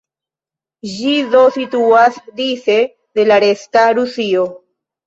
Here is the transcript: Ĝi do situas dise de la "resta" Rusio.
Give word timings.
Ĝi 0.93 1.13
do 1.35 1.43
situas 1.59 2.19
dise 2.43 2.81
de 3.17 3.31
la 3.33 3.41
"resta" 3.49 3.89
Rusio. 4.03 4.53